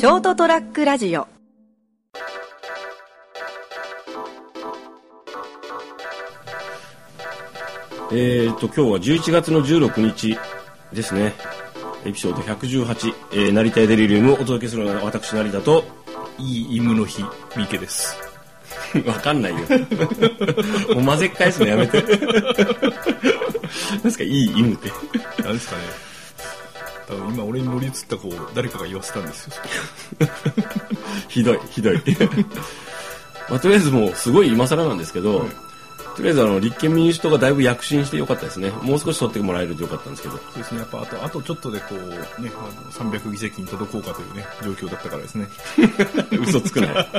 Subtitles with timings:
[0.00, 1.28] ショートトラックラジオ。
[8.10, 10.38] えー、と今日は11月の16日
[10.90, 11.34] ですね。
[12.06, 15.84] エピソード118、えー、成田エデリリウムをお届けするのは私成田と
[16.38, 17.22] いいイムの日
[17.54, 18.16] 三池です。
[19.04, 19.58] わかんないよ。
[20.96, 22.00] もう混ぜっ返すのやめて。
[23.92, 24.90] 何ですかいい犬って。
[25.44, 26.09] 何ですかね
[27.10, 29.56] 多分今俺に乗り移った子を誰かが言わせたんですよ。
[31.28, 32.00] ひどいひどい。
[33.50, 35.48] まあ、とりあえずもうすごい今更なんですけど、
[36.16, 38.70] とりあえずあの立憲民主党がだいぶ躍進してよかったですね。
[38.82, 40.36] もう少し取ってもらえるとよかったんですけど。
[40.36, 40.78] そうですね。
[40.80, 45.48] やっぱあとあとちょっとでこうねあの300議席に届こうかというね状況だったからですね。
[46.46, 46.94] 嘘つくなよ。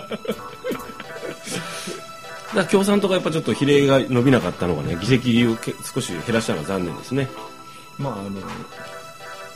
[2.55, 7.29] だ共産党がやっぱちょっと比例が伸びなかったのがね議席をけ少し減らしたのが残念ですね。
[7.97, 8.31] まああの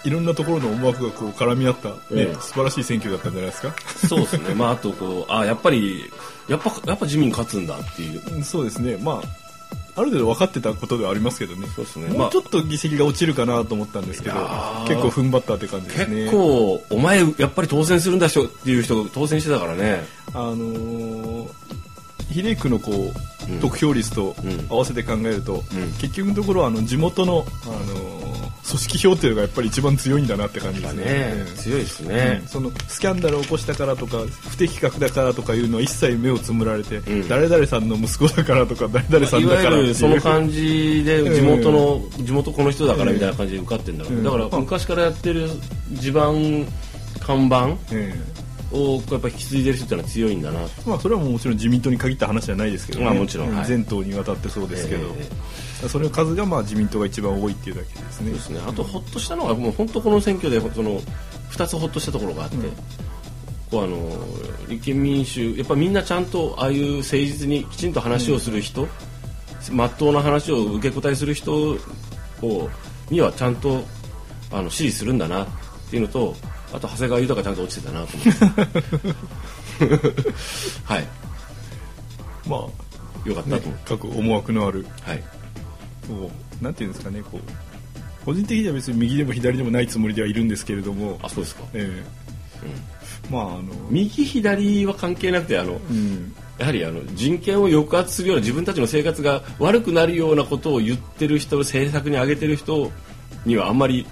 [0.05, 3.75] いろんなところの思惑がこう絡み合った、ねええ素晴らしい選挙だったんじゃないですか？
[4.07, 4.53] そうですね。
[4.55, 6.11] まああとこうあやっぱり
[6.47, 8.35] やっぱやっぱ自民勝つんだっていう。
[8.35, 8.97] うんそうですね。
[9.01, 9.21] まあ
[9.97, 11.67] ある程度分かってたことではありますけどね。
[11.73, 12.07] そうですね。
[12.09, 12.17] まあ。
[12.17, 14.35] もうちょっと議席が落ちるかなと思ったんですけど、
[14.87, 16.15] 結構踏ん張ったって感じですね。
[16.23, 20.03] 結構お前やっぱり当選するんだしょっていう人が当選してたからね。
[20.33, 21.49] あのー
[22.31, 23.59] 比例区のこう、うん。
[23.61, 24.67] 得票率とうん。
[24.69, 25.91] 合わせて考えると、うん。
[25.93, 28.14] 結局のところはあの地元の、あのー
[28.67, 31.03] 組織票っていうのがやっぱり一番強いんだなって感じですね。
[31.05, 32.39] ねうん強いですね。
[32.41, 32.47] うん。
[32.47, 34.17] そのスキャンダルを起こしたからとか
[34.49, 37.27] 不適格だからとかいうのは一切目をつむられて、うん。
[37.27, 44.23] 誰々さんの息子だからとか誰々さんだからその感じで地元の、地元この人だからみたいな感じで受かってんだから、うん。
[44.23, 45.47] だから昔からやってる
[45.93, 46.65] 地盤
[47.19, 48.13] 看板え
[48.71, 50.61] をやっぱ引き継いでる人ってのは強いんだな。
[50.61, 53.55] えまあそれはもちろん自民党に限った話じゃないですけどね、まあもちろん。
[53.55, 53.65] はい。
[53.65, 55.29] 全党にわたってそうですけど、え
[55.89, 58.29] それの数がまあ自民党が一番多いっていうだけですね。
[58.29, 58.59] そうですね。
[58.67, 60.99] あとほっとしたのはもう本当この選挙でその
[61.51, 62.57] 2つほっとしたところがあって、
[63.71, 68.87] こうあの立憲民主やっぱみんなちゃんとああいう誠実にきちんと話をする人、
[69.71, 71.77] まっとうな話を受け答えする人
[72.41, 72.69] を
[73.09, 73.83] にはちゃんと
[74.51, 75.47] あの支持するんだなっ
[75.89, 76.35] ていうのと
[76.73, 80.25] あと長谷川豊ちゃんと落ちてたなと思って。
[80.85, 81.07] はい。
[82.47, 82.67] ま
[83.25, 85.23] よかったあ、と思って、各思惑のあるはい
[86.07, 91.63] こうなんていうんですかねこう個人的には別に右でも左でもないつもりではいるんですけれどもあそうですか。
[91.73, 93.29] ええ。
[93.29, 96.33] まああの右左は関係なくてあの、うん。
[96.57, 102.91] やはりあの人権を抑圧するような自分たちの生活が悪くなるようなことを言ってる人政策に挙げてる人
[103.45, 104.07] にはあんまり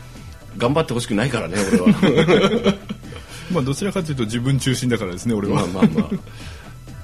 [0.57, 2.75] 頑張ってほしくないからね 俺は。
[3.51, 5.83] まあどちらかというと自分中心だからですね俺は、まあまあ。
[5.83, 6.09] まあ、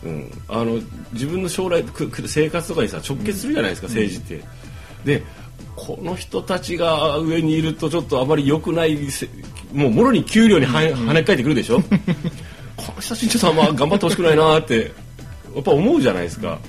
[0.04, 0.80] うん、あの
[1.14, 4.44] 自分の将来くく生活とかにさ直結するじゃないですか、政治って
[5.06, 5.24] で
[5.76, 9.30] この人たちが上にいるとちょっとあまり良くないせ
[9.74, 11.80] もうもろに給料には跳ね返ってくるでしょ？
[12.76, 14.92] この人たちにちょっとあんま頑張ってほしくないなって
[15.54, 16.60] やっぱ思うじゃないですか、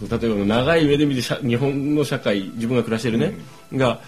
[0.00, 3.34] 例えば長い目で見て日本の社会自分が暮らしてるね、
[3.72, 4.00] が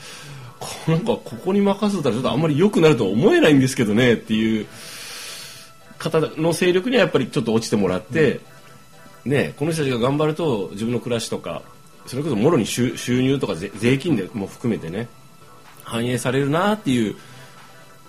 [0.59, 4.67] こなんかここに任せたらちょっとあんまり良くなるとは思えないんですけどねっていう
[5.99, 8.41] 方の勢力にはやっぱりちょっと落ちてもらって、
[9.25, 11.63] ね、この人たちが頑張ると自分の暮らしとか
[12.07, 15.09] それこそもろに収収入とか税税金でも含めてね
[15.83, 17.17] 反映されるなっていう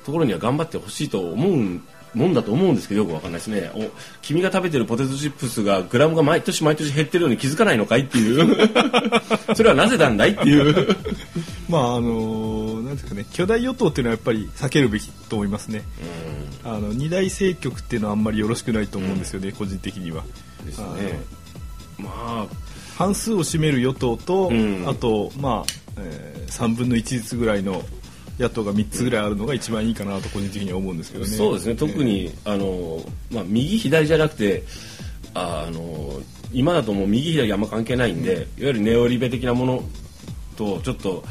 [0.05, 1.81] ところには頑張ってほしいと思う
[2.17, 3.71] もんだと思うんですけどよくわかんないですね。
[3.75, 3.91] お
[4.21, 8.69] 君が食べてるポテトチップスがグラムが毎年毎年減ってるのに気づかないのかいっていう。
[9.55, 10.95] それはなぜなんだいっていう。
[11.69, 15.83] まああのなんですかね巨大与党っていうのはやっぱり避けるべきと思いますね、
[16.63, 20.23] あの二大政局っていうのはあんまりよろしくないと思うんですよね、個人的には。
[20.65, 21.19] ですね。
[21.99, 22.47] まあ
[22.97, 24.83] 半数を占める与党と、うん。
[24.87, 27.83] あとまあ、えー、3分の1ずつぐらいの
[28.39, 31.29] 野党が3つぐらいあるのが一番いいかなと個人的には思うんですけどね。
[31.29, 31.75] そうですね。
[31.75, 34.63] 特に、あのまあ、右左じゃなくて
[35.33, 36.21] ああの
[36.51, 39.83] 今だともう右左あんま関係ないんで、いわゆるネオリベ的なもの
[40.55, 41.23] とちょっと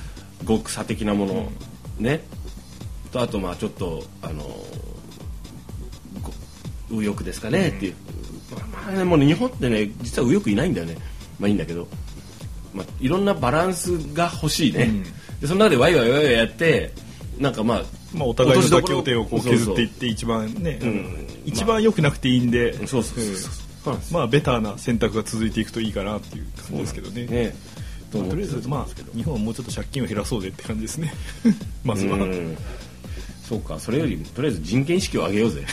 [0.47, 1.53] 極左的なもの、
[1.99, 2.23] ね。
[3.11, 4.43] とあとまあちょっとあの
[6.23, 6.33] ご
[6.91, 7.95] 右翼ですかね、っていう、
[8.73, 10.97] まあね、もうね日本ってね実は右翼いないんだよね
[11.39, 11.89] まあいいんだけど、
[12.75, 15.03] まあ、いろんなバランスが欲しいね、うん。
[15.41, 16.93] でその中でワイワイワイワイやって
[17.39, 17.83] なんかまあ
[18.15, 20.81] まあ、お互いの妥協点をこう削っていって一番ね、
[21.45, 23.67] 一番良くなくていいんで、そうそうそうそう。
[23.85, 27.27] そうまあベターな選択が続いていくといいかなっていう感じですけどね。
[27.27, 27.55] ね。
[28.11, 31.13] とりあえずまあ日本はもうちょっと借金を減らそうぜって感じですね。
[31.85, 32.57] まずは、うん
[33.47, 35.65] そうかそれよりとりあえず人権意識を上げようぜ。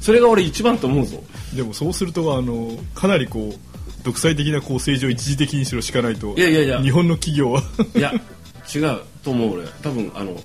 [0.00, 1.22] それが俺一番と思うぞ。
[1.54, 3.67] でもそうするとあのかなりこう
[4.02, 6.82] 独裁的なこう政治を一時的にしろしかないといやいやいや。
[6.82, 7.62] 日本の企業は。
[7.94, 8.12] いや
[8.74, 9.68] 違うと思う俺。
[9.82, 10.36] 多分あの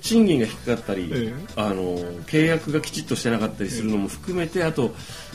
[0.00, 1.34] 賃金が低かったり、ええ。
[1.56, 4.94] あの契約がきちっとしてなかったりするのも含めて、あと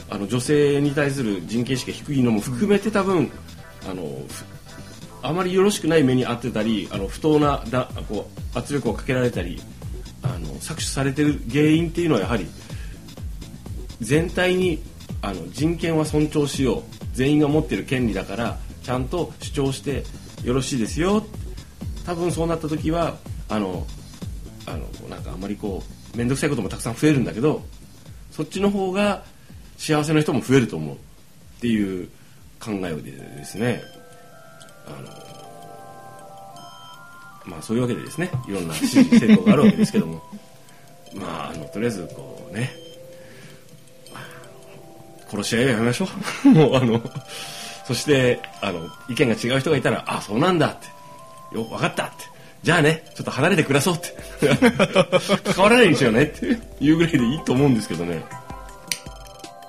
[0.10, 3.32] あの女性に対する人権意識が低いのも含めて多分
[3.90, 4.46] あのふ
[5.22, 9.62] あまりよろしくない目に遭ってたりあの不当なだこう圧力をかけられたり
[10.22, 12.48] あの搾取されてる原因っていうのはやはり
[14.00, 14.82] 全体に
[15.22, 20.04] あの人権は尊重しよう全員が持ってる権利だからちゃんと主張して
[20.44, 21.26] よろしいですよ。
[22.06, 23.18] 多分そうなった時は
[23.50, 23.86] あの
[24.66, 25.84] あのなんかあんまりこ
[26.14, 27.62] う面倒くさいこともたくさん増えるんだけど
[28.32, 29.24] そっちの方が
[29.78, 30.96] 幸せな人も増えると思う。
[31.60, 32.08] っていう
[32.60, 33.82] 考えでですね。
[34.88, 35.08] あの
[37.46, 40.24] まあそういうわけでですねいろんな支持成功があるわけですけども。
[41.16, 42.72] まああのとりあえずこうね
[45.30, 46.08] 殺し合いはやめましょ
[46.46, 46.50] う。
[46.50, 47.02] もうあの
[47.86, 50.88] そしてあの意見が違う人がいたらあそうなんだって。
[51.56, 52.26] よ分かったって。
[52.62, 54.16] じゃあねちょっと離れて暮らそうって。
[55.54, 56.60] 関わらないようにしようねって。
[56.80, 58.24] いうぐらいでいいと思うんですけどね。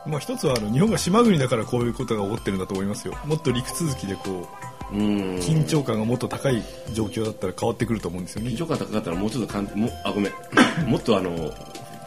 [0.07, 3.15] まあ一つはあの日本が島国だからこういうことが起こってるんだと思いますよ。
[3.25, 4.49] もっと陸続きでこ
[4.93, 5.37] ううん。
[5.37, 6.62] 緊張感がもっと高い
[6.93, 8.51] 状況だったら変わってくると思うんですよね。
[8.51, 10.33] 緊張感高かったらもうちょっとかんもあごめん。
[10.87, 11.53] もっとあの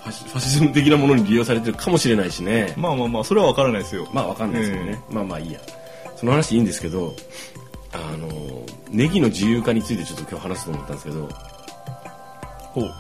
[0.04, 2.74] ファシファシズム的なものに利用されてるかもしれないしね。
[2.78, 4.08] まあまあまあそれは分からないですよ。
[4.12, 5.60] まあわかんないですけどね、まあまあいいや。
[6.18, 7.16] その話いいんですけど
[7.94, 8.30] あの
[8.90, 11.30] ネギの自由化についてちょっと今日話すと思ったんですけど
[12.74, 12.92] ほう。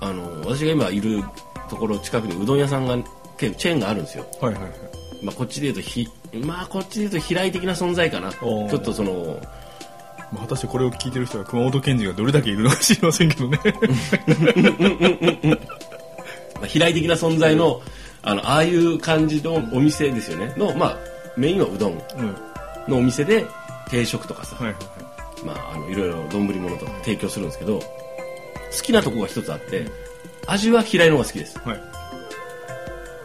[0.00, 1.22] あの私が今いる
[1.68, 2.96] ところ近くにうどん屋さんが
[3.36, 4.72] 結構チェーンがあるんですよ、はいはいはい。
[5.22, 6.08] まあ、こっちで言うとひ
[6.44, 8.32] まあこっちで言うと飛来的な存在かな。
[8.32, 9.40] ちょっとその
[10.32, 13.60] まあ、果たしてこれを聞いてる人が熊本県人がどれだけいるのか知りませんけどね。
[15.44, 15.58] まあ、
[16.66, 17.80] 飛来的な存在の
[18.22, 20.52] あのああいう感じのお店ですよね。
[20.56, 20.98] の、まあ、
[21.36, 21.92] メインはうどん。
[21.92, 22.36] うん。
[22.88, 23.46] のお店で
[23.88, 25.44] 定食とかさ、はいはいはい。
[25.44, 27.84] まあ、あのいろいろ丼物とか提供するんですけど好
[28.82, 29.86] きなとこが一つあって
[30.46, 31.58] 味は平井の方が好きです。
[31.60, 31.80] はい。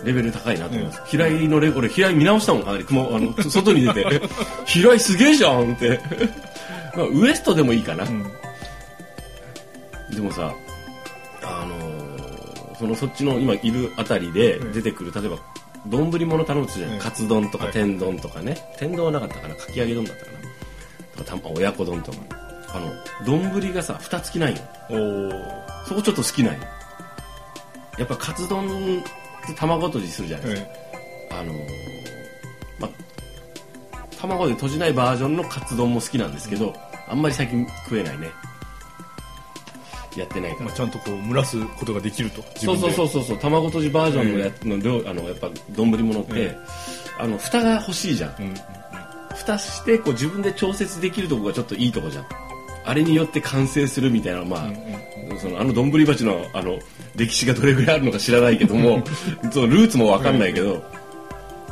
[0.04, 2.84] レベル高いなと思います、平井のレ俺平井見直したもんかなり。
[2.84, 4.08] 雲あの 外に出て。
[4.12, 4.22] え
[4.66, 6.00] 平井すげえじゃんって。
[6.96, 8.24] まあウエストでもいいかな、うん。
[10.14, 10.54] でもさ
[11.44, 11.71] あのー
[12.82, 14.74] そのそっちの今いるあたりでうん。
[14.74, 15.38] 出てくる、例えば
[15.88, 17.00] 丼物頼むとじゃん、うん。
[17.00, 17.74] カツ丼とかはい。
[17.74, 19.56] 天丼とかね、天丼はなかったかな。
[19.56, 20.38] かき揚げ丼だったかな。
[21.16, 22.18] とかた親子丼とか
[22.74, 22.92] あの
[23.26, 25.32] 丼がさ蓋付きないよおお
[25.88, 26.62] そこちょっと好きなんよ。
[27.98, 28.66] やっぱカツ丼
[29.00, 30.70] って卵とじするじゃないですか、
[31.40, 31.58] あのー
[32.80, 32.90] ま
[34.20, 36.74] 卵で閉じないバージョンのカツ丼も好きなんですけど、
[37.08, 38.30] あんまり最近食えないね
[40.20, 40.66] やってないから。
[40.66, 43.38] まあ、ちゃんとこう蒸らすことができるとそうそうそううそうそう。
[43.38, 46.58] 卵とじバージョンのやつの量、あのやっぱ丼物って、え
[47.20, 48.56] あの蓋が欲しいじゃん、うんうん
[49.34, 52.26] 蓋してこう自分で調節できるとこがちょっといいとこじゃん。
[52.84, 56.80] あれによって完成するみたいなまあ、そのあの丼鉢のあの
[57.16, 59.04] 歴史がどれぐらいあるのか知らないけども
[59.52, 60.84] そのルーツもわかんないけど、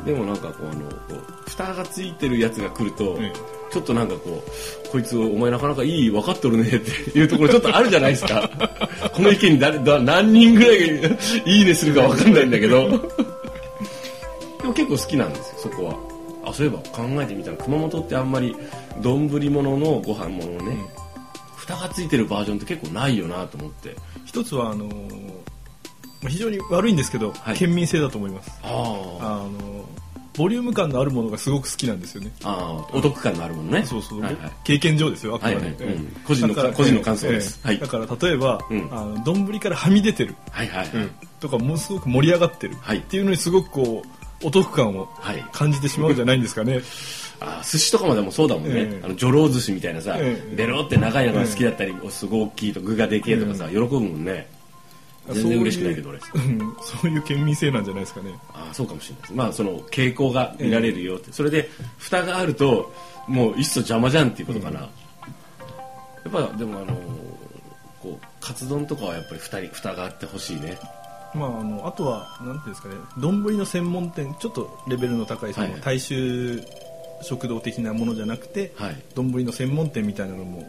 [0.04, 3.32] でもなんかこうあのこう蓋がついてるやつが来ると、え
[3.70, 8.50] ちょっとなんかこうこいつお前なかなかいい分かっとるねっていうところちょっとあるじゃないですか。
[9.14, 12.88] この意見に誰だ何人ぐらいいいねするか分かんないんだけど。
[12.88, 15.96] でも結構好きなんですよそこは。
[16.50, 18.56] あそういえば考えてみたら熊本ってあんまり
[19.00, 20.76] 丼物のご飯ものね、
[21.56, 23.94] 蓋がついてるバージョンって結構ないよなと思って。
[24.26, 25.30] 一つはあのー
[26.22, 27.56] まあ非常に悪いんですけど、はい。
[27.56, 28.50] 県民性だと思います。
[28.62, 29.79] ああの
[30.34, 32.30] ボリューム感のあるものがすごく好きなんですよね。
[32.44, 33.84] ああお得感のあるものね。
[33.84, 34.52] そうそう、はいはい。
[34.64, 35.74] 経験上ですよあくまで、はいはい。
[35.74, 35.84] ええ。
[35.86, 36.06] うん。
[36.24, 37.60] 個人の個人の感想です。
[37.64, 37.74] はい。
[37.74, 38.88] ええだから例えば、うん。
[38.92, 41.08] あの丼からはみ出てる、はいはいはい、
[41.40, 42.98] とかものすごく盛り上がってる、はい。
[42.98, 44.02] っていうのにすごくこ
[44.42, 45.44] うお得感をはい。
[45.52, 46.80] 感じてしまうんじゃないんですかね。
[47.40, 49.04] あ寿司とかもでもそうだもんね、ええ。
[49.04, 50.54] あの女郎寿司みたいなさ、ええ。
[50.56, 54.46] ベロって長いのが好きだったり、すごい大きいと具がでけえとかさ、喜ぶもんね
[55.34, 56.18] 全然嬉しくないけど俺。
[56.18, 58.32] うんそういう県民性なんじゃないですかね。
[58.52, 59.34] ああそうかもしれないです。
[59.34, 61.68] まあその傾向が見られるよって、それで
[61.98, 62.92] 蓋があると
[63.26, 64.88] もういっそ邪魔じゃんっていうことかな、や
[66.28, 66.96] っぱでもあの
[68.02, 70.78] こうカツ丼とかはやっぱり蓋に蓋があってほしいね。
[71.34, 72.94] まあ、あのあとはなんていうんですかね。
[73.18, 76.60] 丼の専門店ちょっとレベルの高いその大衆
[77.22, 78.96] 食堂的なものじゃなくてはい。
[79.14, 80.66] 丼、の専門店みたいなのも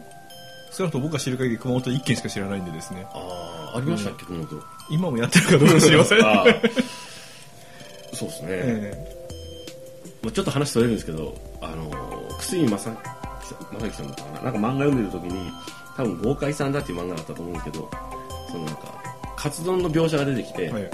[0.72, 3.06] 少なくとも僕が知る限り熊本1軒しか知らないんでですね。
[3.12, 4.62] ああありましたっけ、熊本。
[4.90, 6.18] 今もやってるかどうか知りません、
[8.14, 9.22] そうですね、え
[10.22, 11.90] まあ、ちょっと話それるんですけど、あの
[12.38, 12.90] 楠井正
[13.72, 14.42] 正樹さんだったかな。
[14.42, 15.50] なんか漫画読んでる時に
[15.96, 17.90] 多分豪快さんだっていう漫画だったと思うんですけど
[18.50, 19.02] そのなんか
[19.36, 20.90] カツ丼の描写が出てきて、えはい。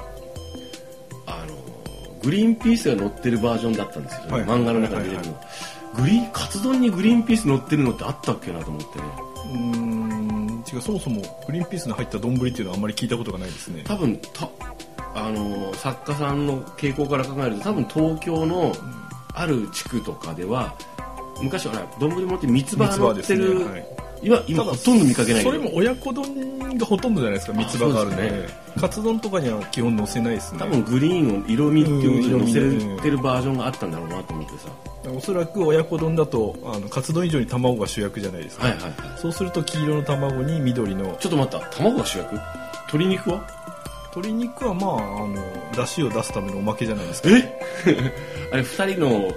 [1.27, 1.55] あの
[2.23, 4.43] グリーンピースが乗ってるバージョンだったんですよ、はい。
[4.43, 5.41] 漫画の中で出てくるの、
[5.95, 8.99] グリーンカツ丼にグリーンピース乗ってるのってあったっけなと思って。
[8.99, 13.83] ねうーん違うそもそもグリーンピースの入った丼っていうのはあんまり聞いたことがないですね。
[13.85, 14.49] 多分た
[15.15, 18.73] あの作家さんの傾向から考えると多分東京の
[19.35, 20.75] ある地区とかでは
[21.43, 23.87] 昔は丼物って三つ葉乗ってる、ねはい。
[24.23, 25.43] 今今ほとんど見かけない。
[25.43, 28.29] それも親子丼がほとんどじゃないですか三つ葉があるんで。
[28.29, 30.61] そうですカツ丼とかには基本載せないですね。
[30.61, 34.69] 多分グリーンを色味っていうのうんに乗色味せてるバージョンがあったんだろうなと思ってさ
[35.17, 38.93] おそらく親子丼だとあのカツ丼以上に卵が主役じゃないですか、はいはいはい。
[39.17, 41.17] そうすると黄色の卵に緑の。
[41.21, 41.67] ちょっと待った。
[41.77, 42.35] 卵が主役？
[42.89, 43.47] 鶏肉は？
[44.15, 45.37] 鶏肉はまああの
[45.77, 47.29] 出汁を出すためのおまけじゃないですか。
[47.31, 48.13] え？
[48.53, 49.31] あれ二人の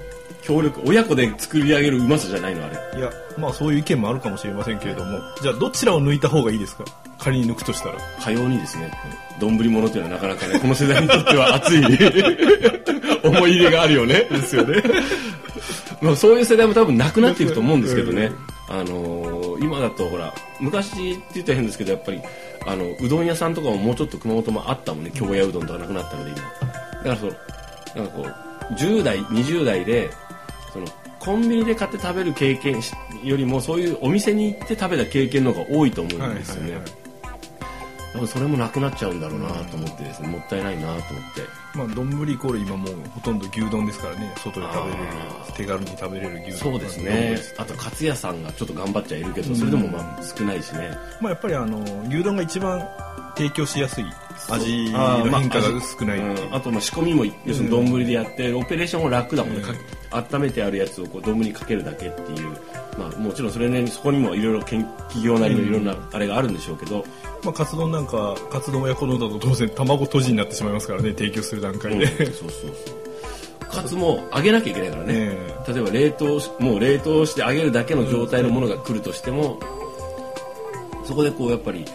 [0.44, 2.66] 協力親子で作り上げるうまさじゃないの？
[2.66, 3.00] あれ。
[3.00, 5.20] いやまあそういう意見もあるかもしれませんけれども。
[5.42, 6.86] じゃあどちらを抜いた方がいいですか？
[7.20, 7.96] 仮に抜くとしたら。
[8.20, 8.92] かようにですね。
[9.40, 11.82] 丼物っていうのはなかなかねこの世代にとっては熱い
[13.28, 14.28] 思い入れがあるよね。
[14.32, 14.82] ですよね
[16.02, 18.32] まあそういう世代も多分なくなっていくと思うんですけどね、
[18.70, 22.20] あのー今だとほら昔って言ったら変ですけどやっぱり
[22.66, 25.12] あのうどん屋さんとかももうちょっと熊本もあったもんね。
[25.14, 26.42] 京屋うどんとかなくなったので今。
[26.42, 27.32] だからその
[27.96, 28.28] なんかこ
[28.72, 30.10] う10代20代で
[30.74, 30.86] その
[31.20, 32.92] コンビニで買って食べる経験し
[33.24, 37.01] よりもそういうお店に行って食べた経験の方が多いと思うんですよね、はいはいはい
[38.28, 41.42] それもなくなっちゃうんだろうなと思ってですねもったいないなと思って。
[41.74, 44.34] まあ丼イコール今もうほとんど牛丼ですからね。
[44.38, 45.08] 外で食べれる
[45.56, 46.74] 手軽に食べれる牛丼。
[46.74, 47.38] そうですね。
[47.58, 50.92] あとカツ屋さんがちょっと頑張っちゃいるけどそれでもまあ少ないしね
[51.22, 52.88] まあやっぱりあの牛丼が一番
[53.36, 54.06] 提供しやすい
[54.50, 56.48] 味の変化が少ないっていう。
[56.48, 59.74] うんあとまあ仕込みも要するに丼でやってオペレーションも楽だもんね、か
[60.34, 62.50] 温めてあるやつをこう丼にかけるだけっていう。
[62.98, 67.06] まあもちろんそれねそこにもいろいろ研企業なりのいろんなあれがあるんでしょうけど、
[67.44, 72.72] まあカツ丼なんかカツ丼親子丼だと当然卵とじになってしまいますからね提供する段階で、そうそうそう。
[73.70, 75.56] カツも揚げなきゃいけないからね、え。
[75.74, 79.58] 例えば冷凍しもう冷凍して揚げるだけの状態のものが来るとしても
[81.06, 81.86] そこでこうやっぱり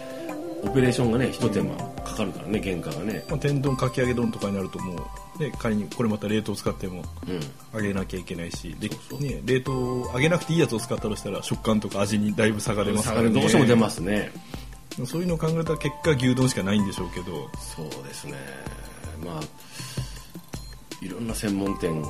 [0.67, 3.25] オペレーションがね一手間かかるからね原価がね。
[3.29, 7.41] まあ、天丼かき揚げ丼とかになるともう、ね、仮にこれまた冷凍使ってもうん。
[7.79, 8.89] 揚げなきゃいけないしで
[9.21, 13.31] ね、冷凍揚げなくていいやつを使ったとしたら食感とか味にだいぶ差が出ますからね。
[13.31, 14.31] どうしても出ますね。
[15.05, 17.51] そういうのを考えたら結果牛丼しかないんでしょうけど。
[17.59, 18.35] そうですね。
[19.25, 19.43] まあ
[21.05, 22.03] いろんな専門店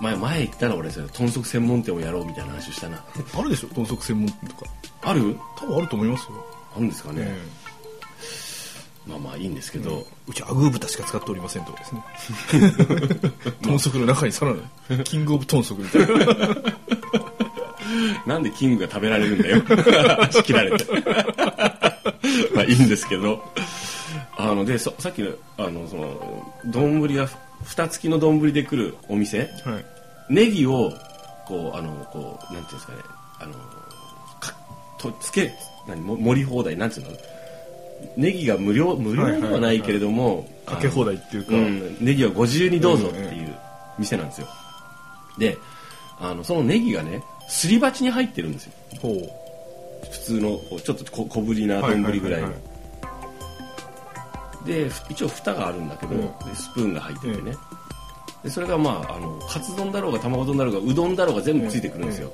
[0.00, 3.04] 前前言ったら俺です豚足専門店をやろうみたいな話をしたな。
[3.36, 3.68] あるでしょ？
[3.68, 4.70] 豚足専門店とか。
[5.02, 5.36] ある？
[5.58, 6.44] 多分あると思いますよ、
[6.74, 7.38] あるんですかね、え
[9.06, 12.02] まあまあいいんですけど、えうちアグー豚しか使っておりませんとかですね。
[13.62, 16.26] 豚足の中にさらにキングオブ豚足みたいな。
[18.26, 19.62] なんでキングが食べられるんだよ。
[20.28, 20.86] 足切られて。
[22.54, 23.42] まあいいんですけど。
[24.36, 27.28] あのでそさっきのあのその丼が
[27.64, 29.50] 蓋付きの丼で来るお店。
[29.64, 29.84] はい。
[30.30, 30.92] ネギを
[31.46, 32.98] こうあのこうなんていうんですかね。
[33.40, 33.52] あの
[34.40, 34.54] か
[34.98, 35.52] とつけ
[35.88, 37.16] 何も盛り放題なんていうの？
[38.16, 43.54] ネギが無料無料ではないけれども、かけ放題っていうか、うん、ネギはご自由にどうぞっていう
[43.98, 44.48] 店なんですよ。
[45.38, 45.56] で
[46.20, 48.72] あのそのネギがねすり鉢に入ってるんですよ。
[49.00, 49.42] ほ
[50.10, 52.52] 普通のこうちょっと小小ぶりな丼ぐらいの、
[54.66, 56.14] でふ一応蓋があるんだけど、
[56.54, 57.56] スプーンが入っててね、
[58.42, 62.32] でそれがまああのカツ丼だろうが卵丼だろうがうどんだろうが全部ついてくるんですよ、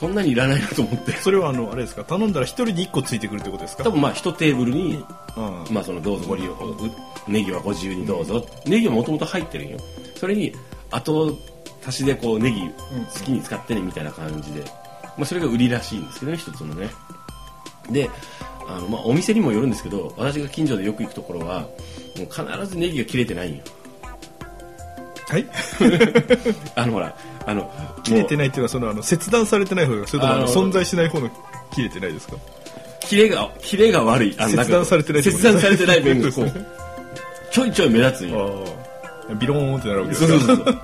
[0.00, 1.12] そんなにいらないなと思って。
[1.12, 2.04] それはあのあれですか？
[2.04, 3.84] 頼んだら一人で一個ついてくるってことですか？
[3.84, 5.04] 多分まあ一テーブルに
[5.36, 6.56] ああまあそのどうぞご利用う
[7.28, 9.78] ネギはご自由にどうぞ、ネギはもともと入ってるんよ。
[10.16, 10.52] それに
[10.90, 11.38] 後
[11.86, 14.62] 足しでこうネギ好きに使ってねみたいな感じで、
[15.18, 16.88] まあ、それが売りらしいんですけどね一つのね。
[17.90, 18.08] で
[18.66, 21.70] あの、まあ、お店にもよるんですけど私が近所でよく行くところはもう
[22.24, 23.62] 必ずネギが切れてないんよ。
[25.28, 25.46] はい？
[26.74, 27.14] あのほら
[27.46, 27.70] あの
[28.04, 31.30] 切れていないっていうのはそのあの切断されてない方がそれともあの存在しない方の
[31.72, 32.36] 切れてないですか？
[33.00, 34.34] 切れが切れが悪い。
[34.38, 36.66] あの切断されてない切断されてない面がこ そうう
[37.50, 38.64] ちょいちょい目立つんよ。
[39.38, 40.28] ビローンってなるわけですか？
[40.28, 40.78] そうそうそう。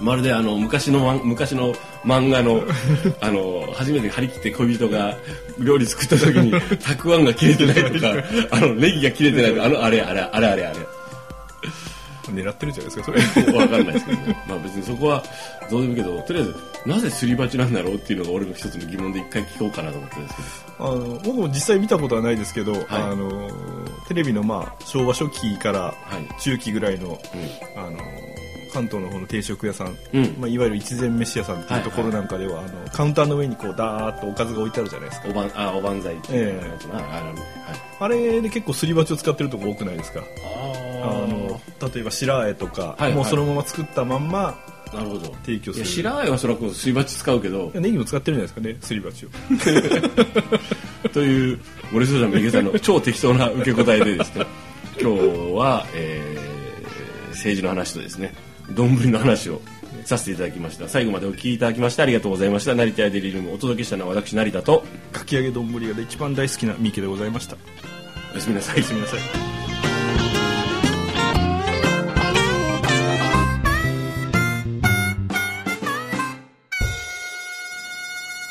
[0.00, 1.74] まるであの昔の昔の
[2.04, 2.62] 漫画の
[3.20, 5.16] あの初めて張り切って恋人が
[5.58, 8.14] 料理作った時にたくあんが切れてないとか
[8.52, 10.76] あのネギが切れてないとかあのあれあれあれあれあれ
[12.32, 13.52] 狙ってるじゃないですかそれ。
[13.58, 14.44] わかんないですけどね。
[14.48, 15.22] まあ別にそこは
[15.70, 16.54] どうでもいいけどとりあえず
[16.86, 22.86] なぜすり鉢なんだろうっていうのが俺の一つの疑問で一回聞こうかなと思ってるんですけあの僕も実際見たことはないですけど、い。
[22.88, 23.50] あの
[24.08, 26.40] テレビのまあ昭和初期からはい。
[26.40, 27.20] 中期ぐらいの,、ど、
[27.76, 27.98] あの
[28.72, 30.36] 関東の方の定食屋さん、うん。
[30.38, 35.28] まあ、いわゆる一膳飯屋さんっていうところなんかでは、あのカウンターの上にこうダーッとおかずが置いてあるじゃないですか。
[35.28, 37.34] うん、おばんあおばんざいっていうえやつな、あのはい。
[38.00, 40.20] あれで結構すり鉢を使ってるとこ多くないですか？
[40.20, 40.57] ああ
[40.98, 41.60] の
[41.92, 43.14] 例えば白あえとか、はいはい。
[43.14, 44.58] もうそのまま作ったまんま
[44.92, 45.34] なるほど。
[45.44, 45.84] 提供する。
[45.84, 47.70] 白貝はそらくすり鉢使うけど。
[47.74, 49.28] ネギも使ってるんじゃないですかねすり鉢を
[51.12, 51.60] という
[51.92, 54.46] 森下さん池さんの超適当な受け答えでですね。
[55.00, 55.18] 今日
[55.54, 58.34] は、えー、政治の話とですね。
[58.74, 59.60] 丼の話を
[60.04, 60.88] させていただきました。
[60.88, 62.74] 最後までお聞きいただきましてありがとうございました。
[62.74, 67.56] 成田屋デリルームお届けしたのは私成田とかき揚げ丼が一番大好きな三池でございました。
[68.32, 68.76] おやすみなさい。
[68.76, 69.57] おやすみなさい